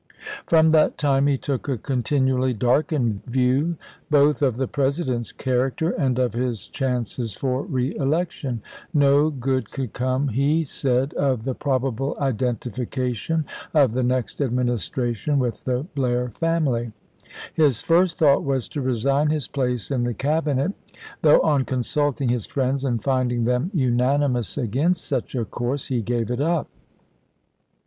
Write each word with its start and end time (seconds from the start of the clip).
From 0.47 0.69
that 0.69 0.97
time 0.97 1.27
he 1.27 1.37
took 1.37 1.69
a 1.69 1.77
continually 1.77 2.53
darkened 2.53 3.23
view 3.27 3.77
both 4.09 4.41
of 4.41 4.57
the 4.57 4.65
President's 4.67 5.31
character 5.31 5.91
and 5.91 6.17
of 6.17 6.33
his 6.33 6.67
chances 6.67 7.33
for 7.33 7.61
reelection. 7.65 8.63
No 8.95 9.29
good 9.29 9.69
could 9.69 9.93
come, 9.93 10.29
he 10.29 10.63
said, 10.63 11.13
of 11.13 11.43
the 11.43 11.53
probable 11.53 12.17
identification 12.19 13.45
of 13.75 13.93
the 13.93 14.01
next 14.01 14.41
Administration 14.41 15.37
with 15.37 15.63
the 15.65 15.85
Blair 15.93 16.29
family. 16.29 16.93
His 17.53 17.83
first 17.83 18.17
jay 18.17 18.25
acooke, 18.25 18.29
thought 18.33 18.43
was 18.43 18.67
to 18.69 18.81
resign 18.81 19.29
his 19.29 19.47
place 19.47 19.91
in 19.91 20.01
the 20.01 20.15
Cabinet; 20.15 20.71
Mwar«ient4' 20.81 21.01
though, 21.21 21.41
on 21.41 21.63
consulting 21.63 22.29
his 22.29 22.47
friends 22.47 22.83
and 22.83 23.03
finding 23.03 23.43
them 23.45 23.65
salmon 23.65 23.69
p..,,.. 23.69 23.77
Chase," 23.79 23.83
unanimous 23.83 24.57
against 24.57 25.05
such 25.05 25.35
a 25.35 25.45
course, 25.45 25.89
he 25.89 26.01
gave 26.01 26.31
it 26.31 26.41
up. 26.41 26.65
p. 26.65 26.73